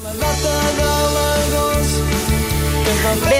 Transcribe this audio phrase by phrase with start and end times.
[0.00, 0.57] Bé,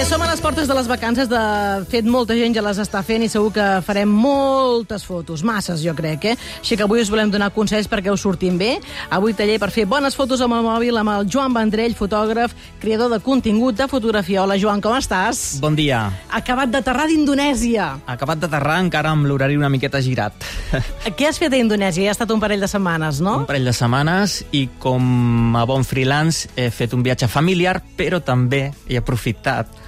[0.09, 1.27] som a les portes de les vacances.
[1.29, 1.39] De
[1.85, 5.93] fet, molta gent ja les està fent i segur que farem moltes fotos, masses, jo
[5.93, 6.37] crec, eh?
[6.63, 8.71] Així que avui us volem donar consells perquè us surtin bé.
[9.13, 13.11] Avui taller per fer bones fotos amb el mòbil amb el Joan Vendrell, fotògraf, creador
[13.13, 14.41] de contingut de fotografia.
[14.41, 15.59] Hola, Joan, com estàs?
[15.61, 15.99] Bon dia.
[16.33, 17.91] Acabat d'aterrar d'Indonèsia.
[18.09, 20.33] Acabat d'aterrar encara amb l'horari una miqueta girat.
[21.19, 22.07] Què has fet a Indonèsia?
[22.07, 23.43] Ja ha estat un parell de setmanes, no?
[23.43, 28.23] Un parell de setmanes i com a bon freelance he fet un viatge familiar, però
[28.25, 29.85] també he aprofitat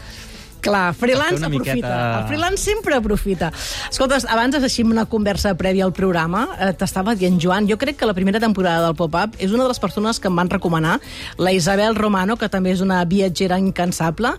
[0.62, 1.74] Clar, freelance aprofita.
[1.74, 3.52] miqueta- El freelance sempre aprofita.
[3.90, 8.06] Escolta, abans així una conversa prèvia al programa, eh, t'estava dient, Joan, jo crec que
[8.06, 11.00] la primera temporada del Pop-Up és una de les persones que em van recomanar,
[11.38, 14.30] la Isabel Romano, que també és una viatgera incansable,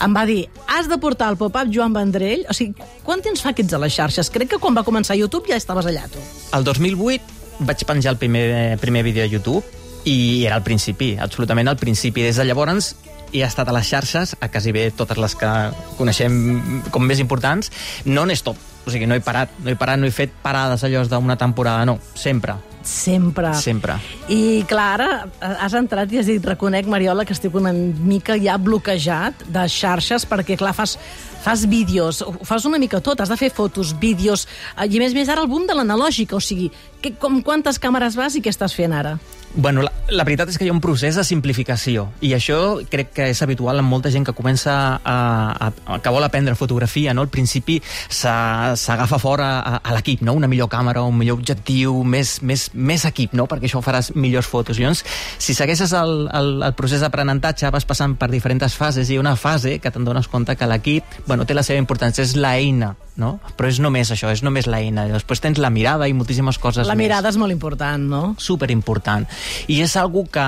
[0.00, 2.46] em va dir, has de portar al Pop-Up Joan Vendrell.
[2.48, 4.30] O sigui, quant temps fa que ets a les xarxes?
[4.30, 6.18] Crec que quan va començar YouTube ja estaves allà, tu.
[6.56, 7.22] El 2008
[7.58, 9.64] vaig penjar el primer, primer vídeo a YouTube
[10.04, 12.22] i era al principi, absolutament al principi.
[12.22, 12.96] Des de llavors
[13.40, 15.52] he estat a les xarxes, a quasi bé totes les que
[15.98, 17.72] coneixem com més importants,
[18.04, 18.58] non-stop.
[18.82, 21.86] O sigui, no he parat, no he parat, no he fet parades allò d'una temporada,
[21.86, 23.54] no, sempre, Sempre.
[23.54, 23.94] sempre.
[24.28, 28.56] I, clar, ara has entrat i has dit, reconec, Mariola, que estic una mica ja
[28.58, 30.96] bloquejat de xarxes, perquè, clar, fas,
[31.42, 35.14] fas vídeos, ho fas una mica tot, has de fer fotos, vídeos, eh, i més
[35.14, 36.70] més ara el boom de l'analògica, o sigui,
[37.02, 39.18] que, com quantes càmeres vas i què estàs fent ara?
[39.54, 43.10] Bueno, la, la veritat és que hi ha un procés de simplificació i això crec
[43.12, 45.16] que és habitual en molta gent que comença a,
[45.52, 47.26] a, a que vol aprendre fotografia, no?
[47.26, 47.76] Al principi
[48.08, 50.32] s'agafa fora a, a l'equip, no?
[50.38, 53.44] Una millor càmera, un millor objectiu, més, més, més equip, no?
[53.50, 54.80] Perquè això faràs millors fotos.
[54.80, 55.04] Llavors,
[55.36, 59.76] si segueixes el, el, el procés d'aprenentatge, vas passant per diferents fases i una fase
[59.84, 63.38] que te'n dones compte que l'equip, bueno, té la seva importància, és l'eina, no?
[63.56, 65.06] Però és només això, és només l'eina.
[65.08, 68.22] Després tens la mirada i moltíssimes coses La més mirada és molt important, no?
[68.36, 69.24] superimportant.
[69.72, 70.44] I és algo que,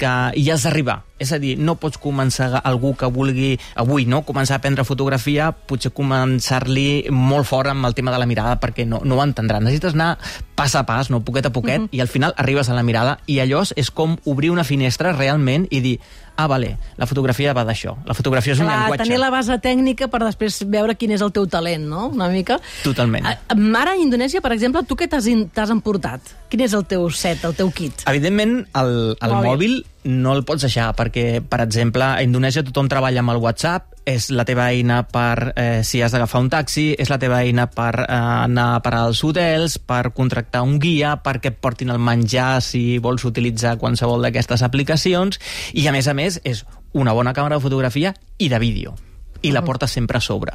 [0.00, 1.02] que hi has d'arribar.
[1.22, 5.52] És a dir, no pots començar algú que vulgui avui no començar a aprendre fotografia,
[5.52, 9.60] potser començar-li molt fort amb el tema de la mirada perquè no, no ho entendrà.
[9.60, 10.16] Necessites anar
[10.56, 11.92] pas a pas, no poquet a poquet, uh -huh.
[11.92, 15.68] i al final arribes a la mirada i allò és com obrir una finestra realment
[15.70, 16.00] i dir
[16.42, 17.96] ah, vale, la fotografia va d'això.
[18.04, 19.04] La fotografia és un Clar, llenguatge.
[19.04, 22.08] tenir la base tècnica per després veure quin és el teu talent, no?
[22.08, 22.58] Una mica.
[22.82, 23.26] Totalment.
[23.26, 23.38] A-
[23.82, 26.20] Ara a Indonèsia, per exemple, tu què t'has emportat?
[26.48, 28.02] Quin és el teu set, el teu kit?
[28.06, 29.48] Evidentment, el, el Mòbil.
[29.48, 29.86] mòbil.
[30.04, 34.30] No el pots deixar, perquè, per exemple, a Indonèsia tothom treballa amb el WhatsApp, és
[34.34, 37.92] la teva eina per, eh, si has d'agafar un taxi, és la teva eina per
[38.02, 42.60] eh, anar a parar als hotels, per contractar un guia, perquè et portin el menjar
[42.62, 45.38] si vols utilitzar qualsevol d'aquestes aplicacions,
[45.72, 49.11] i a més a més és una bona càmera de fotografia i de vídeo
[49.42, 50.52] i la porta sempre a sobre.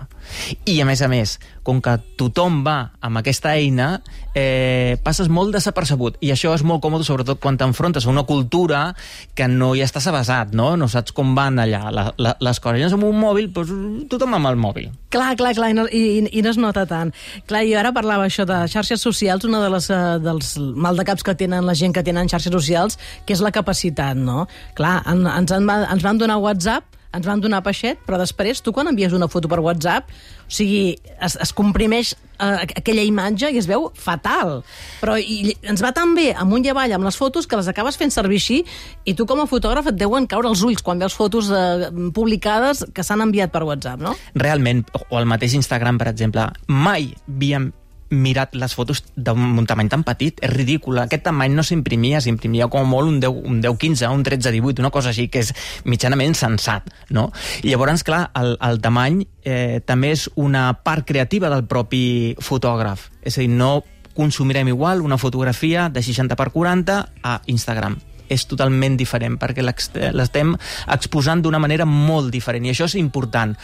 [0.65, 1.37] I, a més a més,
[1.67, 4.01] com que tothom va amb aquesta eina,
[4.33, 6.17] eh, passes molt desapercebut.
[6.23, 8.93] I això és molt còmode, sobretot quan t'enfrontes a una cultura
[9.35, 10.75] que no hi estàs avasat, no?
[10.79, 12.79] No saps com van allà la, la, les coses.
[12.79, 14.89] Llavors, amb un mòbil, doncs, tothom amb el mòbil.
[15.13, 17.11] Clar, clar, clar, i no, i, i no es nota tant.
[17.47, 21.35] Clar, jo ara parlava això de xarxes socials, una de les, eh, dels maldecaps que
[21.35, 24.47] tenen la gent que tenen xarxes socials, que és la capacitat, no?
[24.79, 26.85] Clar, en, ens, en, va- ens van donar WhatsApp,
[27.15, 30.09] ens van donar peixet, però després, tu quan envies una foto per WhatsApp,
[30.47, 34.61] o sigui, es, es comprimeix eh, aquella imatge i es veu fatal.
[35.01, 37.99] Però i, ens va tan bé amunt i avall amb les fotos que les acabes
[37.99, 38.61] fent servir així
[39.07, 42.85] i tu com a fotògraf et deuen caure els ulls quan veus fotos eh, publicades
[42.93, 44.15] que s'han enviat per WhatsApp, no?
[44.35, 47.71] Realment, o el mateix Instagram, per exemple, mai havíem
[48.09, 50.99] mirat les fotos d'un tamany tan petit, és ridícul.
[51.01, 54.81] Aquest tamany no s'imprimia, s'imprimia com molt un 10, un 10 15, un 13 18,
[54.83, 55.53] una cosa així que és
[55.85, 57.29] mitjanament sensat, no?
[57.63, 63.09] I llavors, clar, el, el tamany eh, també és una part creativa del propi fotògraf.
[63.21, 63.83] És a dir, no
[64.17, 70.55] consumirem igual una fotografia de 60 per 40 a Instagram és totalment diferent, perquè l'estem
[70.93, 73.55] exposant d'una manera molt diferent, i això és important.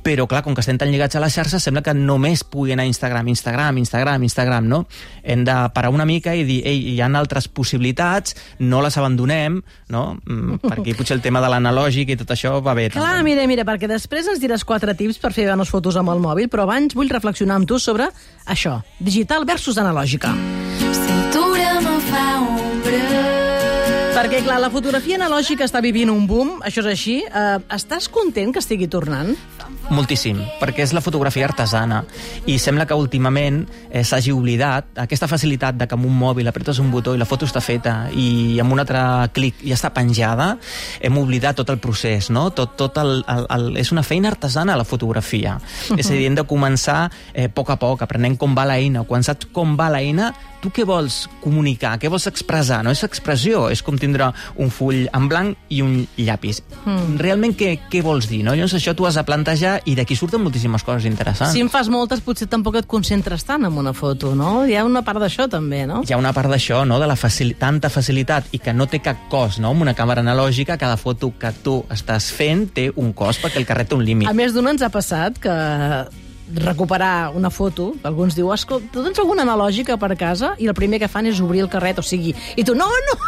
[0.00, 2.86] Però, clar, com que estem tan lligats a les xarxes, sembla que només pugui anar
[2.86, 4.78] a Instagram, Instagram, Instagram, Instagram, no?
[5.22, 9.60] Hem de parar una mica i dir, ei, hi ha altres possibilitats, no les abandonem,
[9.92, 10.04] no?
[10.24, 12.88] Mm, Perquè potser el tema de l'analògic i tot això va bé.
[12.94, 13.28] Clar, també.
[13.28, 16.48] mira, mira, perquè després ens diràs quatre tips per fer bones fotos amb el mòbil,
[16.48, 18.08] però abans vull reflexionar amb tu sobre
[18.46, 20.32] això, digital versus analògica.
[20.80, 23.29] Cintura me fa ombra.
[24.40, 27.16] Perquè, clar, la fotografia analògica està vivint un boom, això és així.
[27.28, 29.34] Uh, estàs content que estigui tornant?
[29.90, 32.04] Moltíssim, perquè és la fotografia artesana
[32.46, 36.78] i sembla que últimament eh, s'hagi oblidat aquesta facilitat de que amb un mòbil apretes
[36.78, 39.00] un botó i la foto està feta i amb un altre
[39.34, 40.52] clic ja està penjada,
[41.02, 42.48] hem oblidat tot el procés, no?
[42.54, 45.56] Tot, tot el, el, el, és una feina artesana la fotografia.
[45.56, 45.98] Uh -huh.
[45.98, 49.02] És a dir, hem de començar eh, a poc a poc, aprenent com va l'eina.
[49.04, 52.82] Quan saps com va l'eina, tu què vols comunicar, què vols expressar?
[52.84, 56.62] No és expressió, és com tindre un full en blanc i un llapis.
[56.84, 57.18] Mm.
[57.18, 58.42] Realment què, què vols dir?
[58.44, 58.54] No?
[58.54, 61.54] Llavors això tu has de plantejar i d'aquí surten moltíssimes coses interessants.
[61.54, 64.64] Si en fas moltes, potser tampoc et concentres tant en una foto, no?
[64.68, 66.02] Hi ha una part d'això també, no?
[66.06, 67.00] Hi ha una part d'això, no?
[67.00, 69.72] de la facil tanta facilitat i que no té cap cost, no?
[69.74, 73.68] Amb una càmera analògica, cada foto que tu estàs fent té un cost perquè el
[73.68, 74.28] carret té un límit.
[74.28, 75.54] A més d'una ens ha passat que
[76.54, 80.54] recuperar una foto, alguns diuen, escolta, tu tens alguna analògica per casa?
[80.58, 83.18] I el primer que fan és obrir el carret, o sigui, i tu, no, no,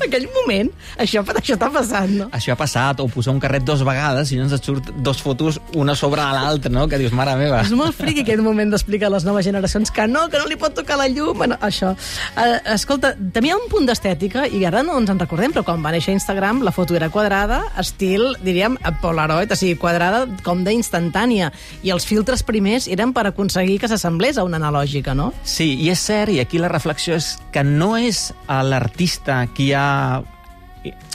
[0.00, 0.70] en aquell moment,
[1.00, 2.28] això, això està passant, no?
[2.36, 5.60] Això ha passat, o posar un carret dos vegades i llavors et surt dos fotos
[5.76, 6.86] una sobre l'altra, no?
[6.88, 7.60] Que dius, mare meva.
[7.64, 10.56] És molt friqui aquest moment d'explicar a les noves generacions que no, que no li
[10.60, 11.92] pot tocar la llum, bueno, això.
[12.32, 15.92] Uh, escolta, tenia un punt d'estètica, i ara no ens en recordem, però quan va
[15.94, 21.52] néixer Instagram, la foto era quadrada, estil, diríem, Polaroid, o sigui, quadrada com d'instantània,
[21.84, 25.30] i els filtres primers eren per aconseguir que s'assemblés a una analògica, no?
[25.44, 29.89] Sí, i és cert, i aquí la reflexió és que no és l'artista qui ha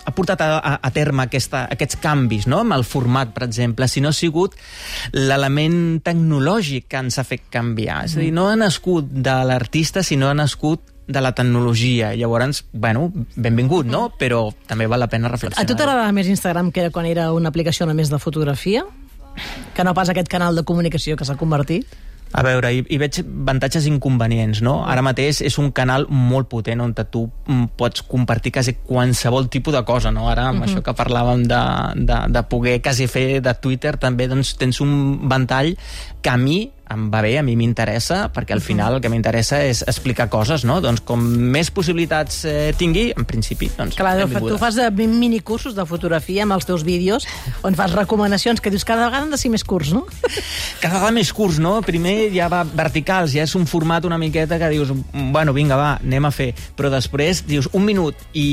[0.06, 2.62] ha portat a, a, a terme aquesta, aquests canvis no?
[2.62, 4.54] amb el format, per exemple, si no ha sigut
[5.16, 8.04] l'element tecnològic que ens ha fet canviar.
[8.06, 12.13] És a dir, no ha nascut de l'artista, sinó ha nascut de la tecnologia.
[12.18, 14.07] Llavors, bueno, benvingut, no?
[14.19, 15.66] Però també val la pena reflexionar.
[15.66, 18.86] A tu t'agradava més Instagram que era quan era una aplicació només de fotografia?
[19.75, 21.89] Que no pas aquest canal de comunicació que s'ha convertit?
[22.35, 24.81] A veure, hi, hi veig avantatges i inconvenients, no?
[24.91, 29.75] Ara mateix és un canal molt potent on tu mm, pots compartir quasi qualsevol tipus
[29.77, 30.27] de cosa, no?
[30.27, 30.69] Ara, amb uh -huh.
[30.69, 31.61] això que parlàvem de,
[32.05, 35.77] de, de poder quasi fer de Twitter, també doncs, tens un ventall
[36.21, 39.61] que a mi em va bé, a mi m'interessa, perquè al final el que m'interessa
[39.65, 40.77] és explicar coses, no?
[40.83, 44.15] Doncs com més possibilitats eh, tingui, en principi, doncs Clar,
[44.45, 47.25] tu fas de minicursos de fotografia amb els teus vídeos,
[47.65, 50.05] on fas recomanacions que dius cada vegada han de ser més curts, no?
[50.81, 51.77] Cada vegada més curts, no?
[51.85, 55.89] Primer ja va verticals, ja és un format una miqueta que dius, bueno, vinga, va,
[56.03, 56.51] anem a fer.
[56.77, 58.45] Però després dius un minut i,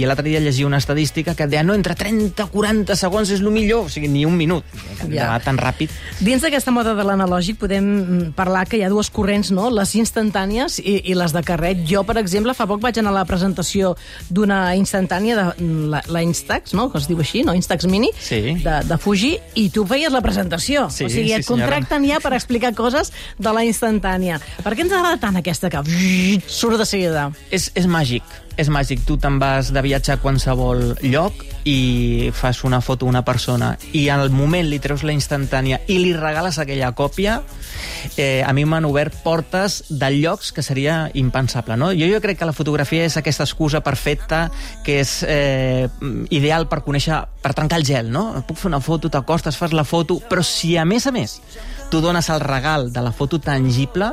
[0.00, 3.42] i l'altre dia llegia una estadística que deia, no, entre 30 i 40 segons és
[3.44, 4.64] el millor, o sigui, ni un minut.
[5.12, 5.34] Ja.
[5.44, 5.92] Tan ràpid.
[6.24, 9.68] Dins d'aquesta moda de l'analògic podem podem parlar que hi ha dues corrents, no?
[9.70, 11.82] les instantànies i, i les de carret.
[11.88, 13.94] Jo, per exemple, fa poc vaig anar a la presentació
[14.30, 16.88] d'una instantània, de la, la Instax, no?
[16.92, 17.54] que es diu així, no?
[17.56, 18.56] Instax Mini, sí.
[18.62, 20.88] de, de Fuji, i tu feies la presentació.
[20.90, 22.20] Sí, o sigui, sí, et contracten senyora.
[22.20, 24.40] ja per explicar coses de la instantània.
[24.64, 25.84] Per què ens agrada tant aquesta que
[26.46, 27.30] surt de seguida?
[27.50, 29.04] És, és màgic és màgic.
[29.06, 33.72] Tu te'n vas de viatge a qualsevol lloc i fas una foto a una persona
[33.92, 37.40] i al moment li treus la instantània i li regales aquella còpia,
[38.16, 41.76] eh, a mi m'han obert portes de llocs que seria impensable.
[41.76, 41.90] No?
[41.92, 44.46] Jo, jo crec que la fotografia és aquesta excusa perfecta
[44.84, 45.88] que és eh,
[46.30, 48.12] ideal per conèixer, per trencar el gel.
[48.12, 48.28] No?
[48.46, 51.40] Puc fer una foto, t'acostes, fas la foto, però si a més a més
[51.90, 54.10] tu dones el regal de la foto tangible,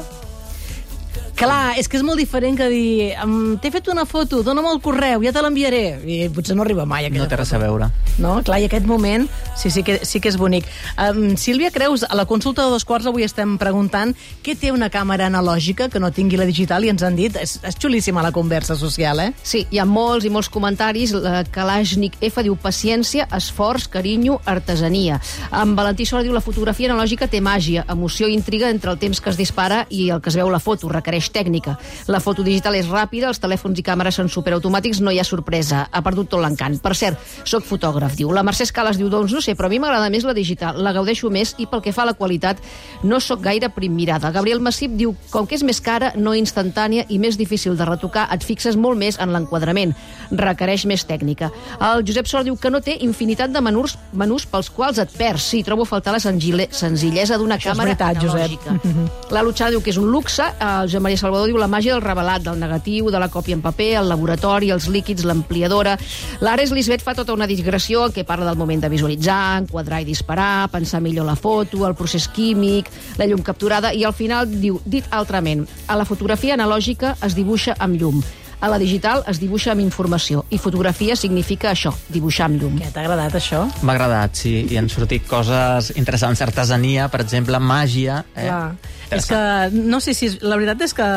[1.34, 3.14] Clar, és que és molt diferent que dir
[3.62, 5.84] t'he fet una foto, dona'm el correu, ja te l'enviaré.
[6.06, 7.90] I potser no arriba mai aquella no té res a veure.
[8.22, 8.36] No?
[8.46, 9.26] Clar, i aquest moment
[9.58, 10.68] sí, sí, que, sí que és bonic.
[11.02, 14.14] Um, Sílvia Creus, a la consulta de dos quarts avui estem preguntant
[14.46, 17.58] què té una càmera analògica que no tingui la digital i ens han dit, és,
[17.66, 19.32] és xulíssima la conversa social, eh?
[19.42, 21.16] Sí, hi ha molts i molts comentaris.
[21.18, 25.20] La Kalashnik F diu paciència, esforç, carinyo, artesania.
[25.50, 29.20] En Valentí Sola diu la fotografia analògica té màgia, emoció i intriga entre el temps
[29.20, 30.92] que es dispara i el que es veu la foto.
[30.94, 31.78] Requereix tècnica.
[32.08, 35.88] La foto digital és ràpida, els telèfons i càmeres són superautomàtics, no hi ha sorpresa.
[35.92, 36.80] Ha perdut tot l'encant.
[36.84, 38.32] Per cert, sóc fotògraf, diu.
[38.34, 40.94] La Mercè Escales diu, doncs no sé, però a mi m'agrada més la digital, la
[40.94, 42.60] gaudeixo més i pel que fa a la qualitat
[43.04, 44.32] no sóc gaire primmirada.
[44.32, 48.28] Gabriel Massip diu, com que és més cara, no instantània i més difícil de retocar,
[48.34, 49.94] et fixes molt més en l'enquadrament.
[50.32, 51.52] Requereix més tècnica.
[51.80, 55.44] El Josep Sola diu que no té infinitat de menús, menús pels quals et perds.
[55.54, 58.40] Sí, trobo a faltar la senzille, senzillesa d'una càmera veritat, Josep.
[58.40, 59.32] analògica.
[59.34, 62.04] La Luchana diu que és un luxe, el Joan Maria Salvador diu la màgia del
[62.04, 65.98] revelat, del negatiu, de la còpia en paper, el laboratori, els líquids, l'ampliadora.
[66.42, 70.70] L'Ares Lisbeth fa tota una digressió què parla del moment de visualitzar, enquadrar i disparar,
[70.74, 75.08] pensar millor la foto, el procés químic, la llum capturada, i al final diu, dit
[75.12, 78.24] altrament, a la fotografia analògica es dibuixa amb llum.
[78.64, 82.78] A la digital es dibuixa amb informació i fotografia significa això, dibuixar amb llum.
[82.80, 83.66] Què, t'ha agradat això?
[83.84, 88.22] M'ha agradat, sí, i han sortit coses interessants, artesania, per exemple, màgia.
[88.32, 88.48] Eh?
[88.48, 88.94] Clar.
[89.12, 89.42] És que,
[89.76, 90.32] no sé si...
[90.48, 91.08] La veritat és que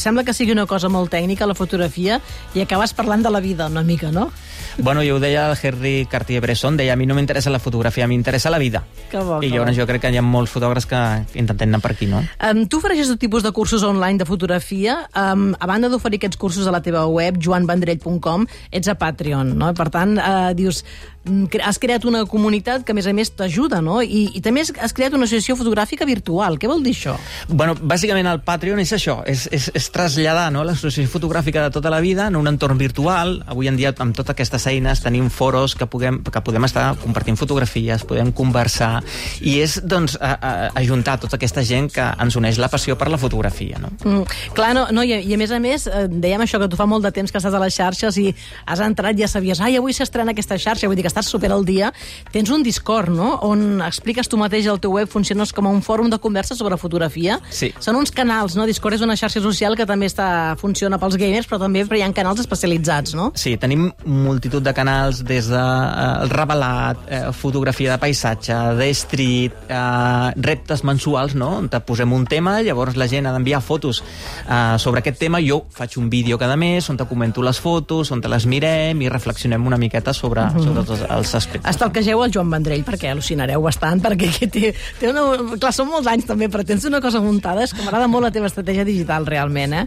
[0.00, 2.20] sembla que sigui una cosa molt tècnica, la fotografia,
[2.54, 4.30] i acabes parlant de la vida una mica, no?
[4.78, 8.50] Bueno, jo ho deia el Henry Cartier-Bresson, deia a mi no m'interessa la fotografia, m'interessa
[8.50, 8.82] la vida.
[9.10, 11.02] Que bo, I llavors jo crec que hi ha molts fotògrafs que
[11.38, 12.24] intentem anar per aquí, no?
[12.42, 15.04] Um, tu ofereixes tot tipus de cursos online de fotografia.
[15.14, 19.72] Um, a banda d'oferir aquests cursos a la teva web, joanvendrell.com, ets a Patreon, no?
[19.74, 20.82] Per tant, uh, dius,
[21.24, 24.00] mm, has creat una comunitat que, a més a més, t'ajuda, no?
[24.04, 26.58] I, I també has- creat una associació fotogràfica virtual.
[26.60, 27.16] Què vol dir això?
[27.48, 31.90] Bueno, bàsicament el Patreon és això, és, és, és traslladar no, l'associació fotogràfica de tota
[31.92, 33.38] la vida en un entorn virtual.
[33.50, 37.38] Avui en dia, amb totes aquestes eines, tenim foros que, puguem, que podem estar compartint
[37.40, 39.02] fotografies, podem conversar,
[39.40, 43.08] i és, doncs, a, a, ajuntar tota aquesta gent que ens uneix la passió per
[43.12, 43.90] la fotografia, no?
[44.04, 44.22] Mm,
[44.56, 46.78] clar, no, no i, a- i a més a més, eh, dèiem això, que tu
[46.78, 48.26] fa molt de temps que estàs a les xarxes i
[48.66, 51.64] has entrat, ja sabies, ai, avui s'estrena aquesta xarxa, vull dir que estàs super al
[51.66, 51.92] dia.
[52.34, 55.82] Tens un Discord, no?, on expliques tu mateix al teu web, funciones com a un
[55.84, 57.38] fòrum de conversa sobre fotografia.
[57.50, 57.70] Sí.
[57.82, 58.66] Són uns canals, no?
[58.66, 62.10] Discord és una xarxa social que també està funciona pels gamers, però també hi ha
[62.14, 63.30] canals especialitzats, no?
[63.38, 68.90] Sí, tenim multitud de canals des de eh, el revelat, eh, fotografia de paisatge, de
[68.94, 71.52] street, eh, reptes mensuals, no?
[71.60, 75.42] On te posem un tema, llavors la gent ha d'enviar fotos eh, sobre aquest tema,
[75.44, 79.00] jo faig un vídeo cada mes on te comento les fotos, on te les mirem
[79.02, 80.62] i reflexionem una miqueta sobre, Mhm.
[80.64, 81.70] sobre tots els aspectes.
[81.74, 85.24] Estalquegeu el Joan Vendrell, perquè al·lucinareu bastant, perquè aquí té, té una...
[85.58, 88.30] Clar, són molts anys també, però tens una cosa muntada, és que m'agrada molt la
[88.34, 89.86] teva estratègia digital, realment, eh?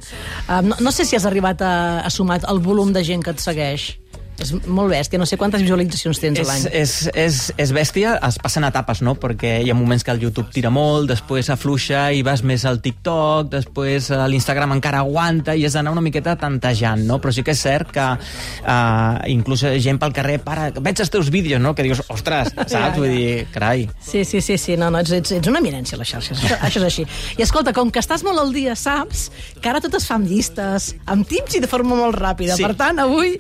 [0.64, 3.40] No, no sé si has arribat a, a sumar el volum de gent que et
[3.40, 3.88] segueix.
[4.38, 6.66] És molt bèstia, no sé quantes visualitzacions tens a És, l'any.
[6.78, 9.16] és, és, és bèstia, es passen etapes, no?
[9.18, 12.78] Perquè hi ha moments que el YouTube tira molt, després afluixa i vas més al
[12.84, 17.18] TikTok, després eh, l'Instagram encara aguanta i has d'anar una miqueta tantejant, no?
[17.24, 21.32] Però sí que és cert que uh, inclús gent pel carrer para, veig els teus
[21.34, 21.74] vídeos, no?
[21.74, 22.98] Que dius, ostres, saps?
[23.00, 23.88] Vull dir, carai.
[24.06, 26.84] Sí, sí, sí, sí, no, no, ets, ets, una eminència a les xarxes, això, això
[26.84, 27.08] és així.
[27.40, 29.28] I escolta, com que estàs molt al dia, saps
[29.58, 32.58] que ara tot es fa amb llistes, amb tips i de forma molt ràpida.
[32.58, 32.66] Sí.
[32.66, 33.36] Per tant, avui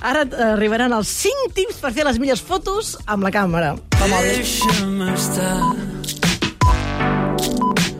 [0.00, 3.74] ara arribaran els 5 tips per fer les millors fotos amb la càmera.
[3.98, 5.54] Deixa'm estar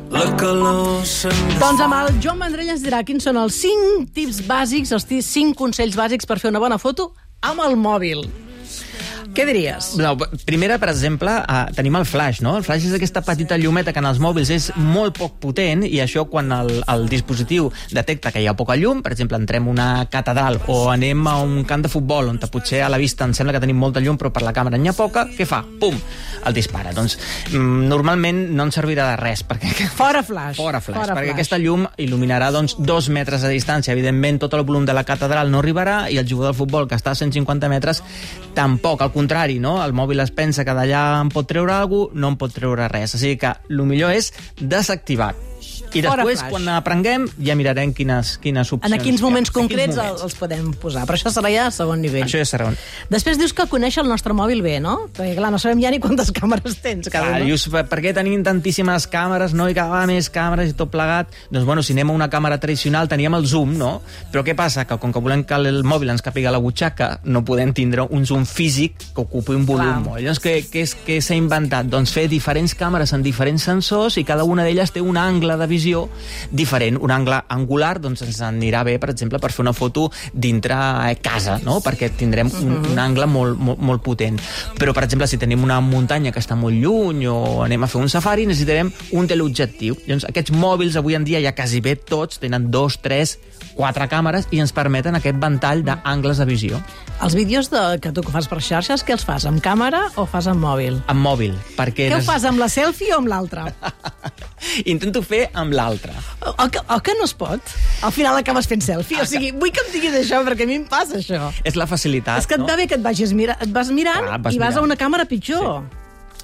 [0.08, 1.04] la calor
[1.60, 5.54] Doncs amb el Joan Vendrell ens dirà quins són els 5 tips bàsics, els 5
[5.58, 8.47] consells bàsics per fer una bona foto amb el mòbil.
[9.38, 9.92] Què diries?
[10.02, 10.16] No,
[10.48, 12.56] primera, per exemple, uh, tenim el flash, no?
[12.58, 16.00] El flash és aquesta petita llumeta que en els mòbils és molt poc potent i
[16.02, 19.70] això quan el, el dispositiu detecta que hi ha poca llum, per exemple, entrem a
[19.70, 23.38] una catedral o anem a un camp de futbol on potser a la vista ens
[23.38, 25.62] sembla que tenim molta llum però per la càmera n'hi ha poca, què fa?
[25.78, 25.94] Pum!
[26.48, 26.90] El dispara.
[26.96, 27.14] Doncs
[27.52, 30.58] mm, normalment no ens servirà de res perquè Fora flash.
[30.58, 31.38] Fora flash, Fora perquè flash.
[31.38, 33.94] aquesta llum il·luminarà doncs, dos metres de distància.
[33.94, 36.98] Evidentment, tot el volum de la catedral no arribarà i el jugador de futbol, que
[36.98, 38.02] està a 150 metres,
[38.58, 39.06] tampoc.
[39.06, 39.27] Al contrari,
[39.60, 39.84] no?
[39.84, 42.88] el mòbil es pensa que d'allà em pot treure alguna cosa, no em pot treure
[42.88, 43.14] res.
[43.14, 45.34] O sigui que el millor és desactivar.
[45.94, 46.50] I Fora després, flash.
[46.52, 48.92] quan aprenguem, ja mirarem quines, quines opcions...
[48.92, 49.26] En quins hi ha.
[49.26, 50.22] moments En concrets quins moments.
[50.26, 51.06] els podem posar.
[51.08, 52.24] Però això serà ja a segon nivell.
[52.26, 52.76] Això ja serà un...
[53.10, 55.08] Després dius que coneix el nostre mòbil bé, no?
[55.16, 57.46] Perquè, clar, no sabem ja ni quantes càmeres tens cada Clar, un.
[57.48, 59.68] dius, per, per què tenim tantíssimes càmeres, no?
[59.70, 61.32] I cada vegada més càmeres i tot plegat.
[61.50, 64.02] Doncs, bueno, si anem a una càmera tradicional teníem el zoom, no?
[64.32, 64.84] Però què passa?
[64.88, 68.26] Que com que volem que el mòbil ens capiga la butxaca, no podem tindre un
[68.26, 70.04] zoom físic que ocupi un volum.
[70.04, 70.20] Clar.
[70.20, 71.86] Llavors, què, què, què s'ha inventat?
[71.88, 75.66] Doncs fer diferents càmeres en diferents sensors i cada una d'elles té un angle de
[75.66, 75.77] visió
[76.50, 76.98] diferent.
[77.00, 80.76] Un angle angular, doncs ens anirà bé, per exemple, per fer una foto dintre
[81.08, 81.78] eh, casa, no?
[81.84, 84.38] Perquè tindrem un, un angle molt, molt, molt potent.
[84.78, 88.02] Però, per exemple, si tenim una muntanya que està molt lluny o anem a fer
[88.02, 89.98] un safari, necessitarem un teleobjectiu.
[90.06, 93.36] Llavors, aquests mòbils avui en dia ja quasi bé tots tenen dos, tres,
[93.78, 96.80] quatre càmeres i ens permeten aquest ventall d'angles de visió.
[97.22, 99.46] Els vídeos de, que tu fas per xarxes, què els fas?
[99.48, 101.00] Amb càmera o fas amb mòbil?
[101.10, 102.08] Amb mòbil, perquè...
[102.12, 103.66] Què ho fas, amb la selfie o amb l'altra?
[104.92, 106.12] Intento fer amb l'altre.
[106.40, 107.60] O, o, que, o que no es pot?
[108.02, 109.20] Al final acabes fent selfie.
[109.22, 111.52] O sigui, vull que em diguis això, perquè a mi em passa això.
[111.64, 112.68] És la facilitat, És que et no?
[112.70, 114.82] va bé que et vagis mira, et vas mirant Clar, vas i vas mirant.
[114.82, 115.82] a una càmera pitjor.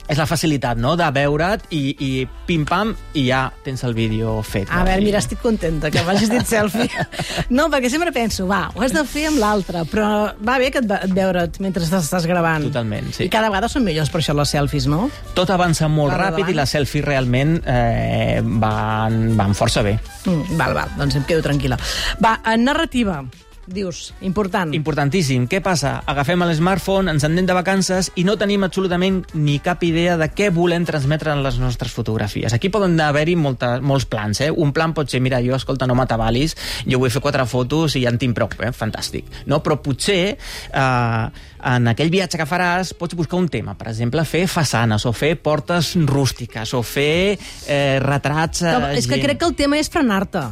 [0.06, 2.08] És la facilitat, no?, de veure't i, i
[2.46, 4.68] pim-pam, i ja tens el vídeo fet.
[4.68, 4.88] A no?
[4.90, 6.90] veure, I- mira, estic contenta que m'hagis dit selfie.
[7.54, 10.08] No, perquè sempre penso, va, ho has de fer amb l'altre, però
[10.44, 12.66] va bé que et, va- et veure't mentre estàs, gravant.
[12.68, 13.24] Totalment, sí.
[13.26, 15.08] I cada vegada són millors per això les selfies, no?
[15.36, 16.52] Tot avança molt Per ràpid davant.
[16.52, 19.96] i les selfies realment eh, van, van força bé.
[20.26, 21.80] Mm, val, val, doncs em quedo tranquil·la.
[22.20, 23.22] Va, en narrativa.
[23.66, 24.74] Dius, important.
[24.76, 25.46] Importantíssim.
[25.50, 25.96] Què passa?
[26.10, 30.50] Agafem l'smartphone, ens anem de vacances i no tenim absolutament ni cap idea de què
[30.54, 32.54] volem transmetre en les nostres fotografies.
[32.56, 34.42] Aquí poden haver-hi molts plans.
[34.44, 34.50] Eh?
[34.50, 36.56] Un plan pot ser, mira, jo, escolta, no m'atabalis,
[36.86, 38.72] jo vull fer quatre fotos i ja en tinc prou, eh?
[38.74, 39.30] fantàstic.
[39.50, 39.60] No?
[39.64, 44.44] Però potser eh, en aquell viatge que faràs pots buscar un tema, per exemple, fer
[44.50, 48.64] façanes o fer portes rústiques o fer eh, retrats...
[48.64, 49.24] Que, a és que gent.
[49.28, 50.44] crec que el tema és frenar-te.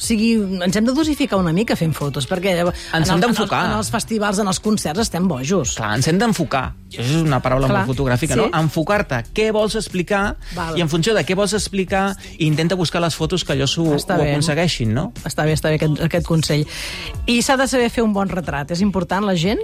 [0.00, 0.30] O sigui,
[0.64, 3.90] ens hem de dosificar una mica fent fotos, perquè en, hem el- en, en els
[3.92, 5.74] festivals, en els concerts, estem bojos.
[5.76, 6.70] Clar, ens hem d'enfocar.
[6.90, 8.40] Això és una paraula Clar, molt fotogràfica, sí.
[8.40, 8.48] no?
[8.56, 9.18] Enfocar-te.
[9.36, 10.36] Què vols explicar?
[10.56, 10.78] Val.
[10.78, 13.84] I en funció de què vols explicar, intenta buscar les fotos que allò s'ho
[14.32, 15.12] aconsegueixin, no?
[15.28, 16.64] Està bé, està bé aquest, aquest consell.
[17.28, 18.72] I s'ha de saber fer un bon retrat.
[18.72, 19.60] És important, la gent?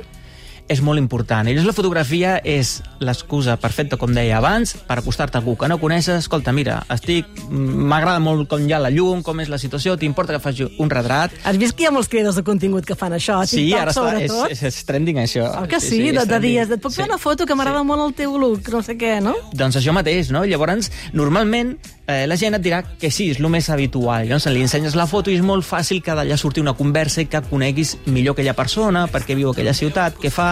[0.69, 1.47] És molt important.
[1.47, 5.69] I llavors la fotografia és l'excusa perfecta, com deia abans, per acostar-te a algú que
[5.71, 6.25] no coneixes.
[6.25, 7.29] Escolta, mira, estic...
[7.51, 10.91] M'agrada molt com hi ha la llum, com és la situació, t'importa que faci un
[10.91, 11.31] retrat?
[11.47, 13.39] Has vist que hi ha molts creadors de contingut que fan això?
[13.45, 15.47] A Sí, TikTok, ara està, és, és, és trending, això.
[15.63, 16.49] El que sí, és de, de trending.
[16.51, 16.73] dies.
[16.75, 19.37] Et puc fer una foto que m'agrada molt el teu look, no sé què, no?
[19.55, 20.43] Doncs això mateix, no?
[20.51, 24.27] Llavors, normalment, eh, la gent et dirà que sí, és el més habitual.
[24.29, 27.31] Llavors, li ensenyes la foto i és molt fàcil que d'allà surti una conversa i
[27.31, 30.51] que coneguis millor aquella persona, per què viu aquella ciutat, què fa...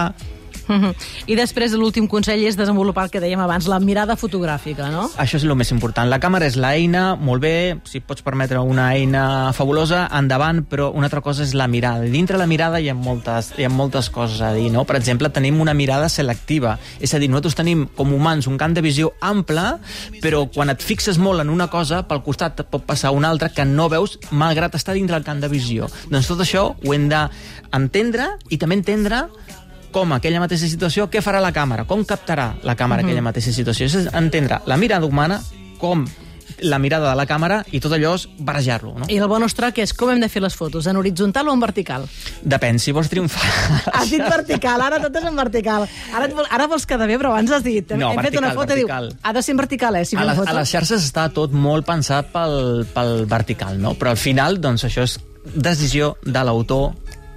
[0.67, 0.93] Mhm.
[1.27, 5.09] I després l'últim consell és desenvolupar el que dèiem abans, la mirada fotogràfica, no?
[5.17, 6.09] Això és el més important.
[6.09, 11.07] La càmera és l'eina, molt bé, si pots permetre una eina fabulosa, endavant, però una
[11.07, 12.01] altra cosa és la mirada.
[12.01, 14.85] Dintre la mirada hi ha moltes, hi ha moltes coses a dir, no?
[14.85, 16.77] Per exemple, tenim una mirada selectiva.
[16.99, 19.79] És a dir, nosaltres tenim, com humans, un camp de visió ample,
[20.21, 23.65] però quan et fixes molt en una cosa, pel costat pot passar una altra que
[23.65, 25.89] no veus, malgrat estar dintre el camp de visió.
[26.09, 29.25] Doncs tot això ho hem d'entendre i també entendre
[29.95, 33.87] com aquella mateixa situació, què farà la càmera, com captarà la càmera aquella mateixa situació.
[33.87, 35.39] És entendre la mirada humana
[35.79, 36.03] com
[36.61, 38.93] la mirada de la càmera i tot allò és barrejar-lo.
[38.99, 39.07] No?
[39.11, 41.63] I el bonus track és com hem de fer les fotos, en horitzontal o en
[41.63, 42.07] vertical?
[42.43, 43.43] Depèn, si vols triomfar...
[43.91, 45.87] Has dit vertical, ara tot és en vertical.
[46.13, 47.95] Ara, vol, ara vols quedar bé, però abans has dit...
[47.95, 49.09] No, hem fet una vertical, foto i diu, vertical.
[49.21, 50.05] ha de ser en vertical, eh?
[50.07, 50.51] Si a, les, foto.
[50.51, 53.95] a les xarxes està tot molt pensat pel, pel vertical, no?
[53.99, 56.93] Però al final, doncs, això és decisió de l'autor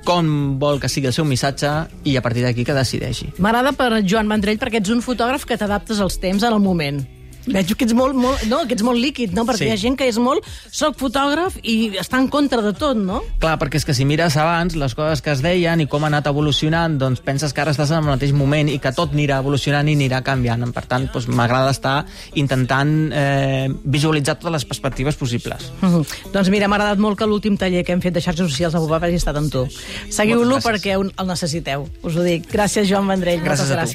[0.08, 1.68] com vol que sigui el seu missatge
[2.08, 3.28] i a partir d'aquí que decideixi.
[3.44, 7.04] M'agrada per Joan Vendrell perquè ets un fotògraf que t'adaptes als temps en el moment.
[7.52, 9.44] Veig que ets molt, molt, no, que ets molt líquid, no?
[9.48, 9.68] Perquè Sí.
[9.68, 10.44] hi ha gent que és molt...
[10.70, 13.22] Soc fotògraf i està en contra de tot, no?
[13.40, 16.10] Clar, perquè és que si mires abans les coses que es deien i com ha
[16.12, 19.38] anat evolucionant, doncs penses que ara estàs en el mateix moment i que tot anirà
[19.42, 20.66] evolucionant i anirà canviant.
[20.72, 25.72] Per tant, doncs, m'agrada estar intentant eh, visualitzar totes les perspectives possibles.
[25.80, 26.32] Mm -hmm.
[26.32, 28.78] Doncs mira, m'ha agradat molt que l'últim taller que hem fet de xarxes socials a
[28.78, 29.66] Bobà hagi estat amb tu.
[30.10, 32.50] Seguiu-lo perquè el necessiteu, us ho dic.
[32.52, 33.40] Gràcies, Joan Vendrell.
[33.40, 33.94] Gràcies Moltes